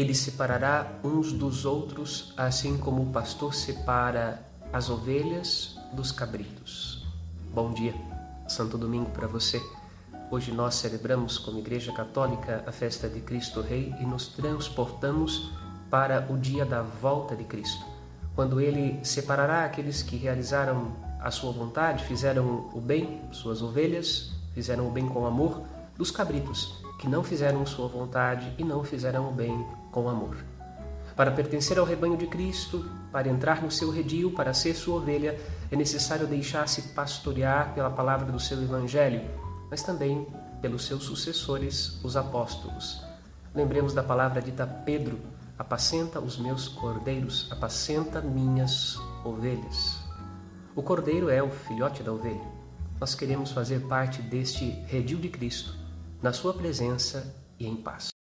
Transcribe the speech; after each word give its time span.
Ele 0.00 0.14
separará 0.14 0.98
uns 1.04 1.30
dos 1.30 1.66
outros, 1.66 2.32
assim 2.34 2.78
como 2.78 3.02
o 3.02 3.12
pastor 3.12 3.54
separa 3.54 4.42
as 4.72 4.88
ovelhas 4.88 5.78
dos 5.92 6.10
cabritos. 6.10 7.06
Bom 7.52 7.70
dia, 7.70 7.94
Santo 8.48 8.78
Domingo 8.78 9.10
para 9.10 9.26
você. 9.26 9.62
Hoje 10.30 10.52
nós 10.52 10.76
celebramos 10.76 11.36
como 11.36 11.58
Igreja 11.58 11.92
Católica 11.92 12.64
a 12.66 12.72
festa 12.72 13.10
de 13.10 13.20
Cristo 13.20 13.60
Rei 13.60 13.94
e 14.00 14.06
nos 14.06 14.28
transportamos 14.28 15.52
para 15.90 16.26
o 16.30 16.38
dia 16.38 16.64
da 16.64 16.80
volta 16.80 17.36
de 17.36 17.44
Cristo, 17.44 17.84
quando 18.34 18.58
ele 18.58 19.04
separará 19.04 19.66
aqueles 19.66 20.02
que 20.02 20.16
realizaram 20.16 20.96
a 21.20 21.30
sua 21.30 21.52
vontade, 21.52 22.04
fizeram 22.04 22.70
o 22.72 22.80
bem, 22.80 23.20
suas 23.32 23.60
ovelhas, 23.60 24.32
fizeram 24.54 24.88
o 24.88 24.90
bem 24.90 25.06
com 25.06 25.26
amor, 25.26 25.60
dos 25.94 26.10
cabritos, 26.10 26.82
que 27.00 27.08
não 27.08 27.24
fizeram 27.24 27.64
sua 27.64 27.88
vontade 27.88 28.52
e 28.58 28.62
não 28.62 28.84
fizeram 28.84 29.26
o 29.26 29.32
bem 29.32 29.66
com 29.90 30.06
amor. 30.06 30.36
Para 31.16 31.30
pertencer 31.30 31.78
ao 31.78 31.86
rebanho 31.86 32.14
de 32.14 32.26
Cristo, 32.26 32.84
para 33.10 33.26
entrar 33.26 33.62
no 33.62 33.70
seu 33.70 33.90
redil, 33.90 34.32
para 34.32 34.52
ser 34.52 34.74
sua 34.74 34.96
ovelha, 34.96 35.40
é 35.72 35.76
necessário 35.76 36.26
deixar-se 36.26 36.82
pastorear 36.94 37.72
pela 37.72 37.88
palavra 37.88 38.30
do 38.30 38.38
seu 38.38 38.62
evangelho, 38.62 39.22
mas 39.70 39.82
também 39.82 40.26
pelos 40.60 40.84
seus 40.84 41.04
sucessores, 41.04 41.98
os 42.04 42.18
apóstolos. 42.18 43.02
Lembremos 43.54 43.94
da 43.94 44.02
palavra 44.02 44.42
dita 44.42 44.64
a 44.64 44.66
Pedro: 44.66 45.18
apacenta 45.58 46.20
os 46.20 46.36
meus 46.36 46.68
cordeiros, 46.68 47.48
apacenta 47.50 48.20
minhas 48.20 48.98
ovelhas. 49.24 49.98
O 50.76 50.82
cordeiro 50.82 51.30
é 51.30 51.42
o 51.42 51.48
filhote 51.48 52.02
da 52.02 52.12
ovelha. 52.12 52.60
Nós 53.00 53.14
queremos 53.14 53.52
fazer 53.52 53.80
parte 53.86 54.20
deste 54.20 54.70
redil 54.86 55.18
de 55.18 55.30
Cristo, 55.30 55.80
na 56.22 56.32
sua 56.32 56.54
presença 56.54 57.34
e 57.58 57.66
em 57.66 57.76
paz. 57.76 58.19